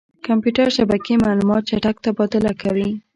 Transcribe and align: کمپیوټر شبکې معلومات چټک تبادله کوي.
کمپیوټر 0.27 0.67
شبکې 0.77 1.15
معلومات 1.25 1.61
چټک 1.69 1.95
تبادله 2.05 2.51
کوي. 2.61 2.89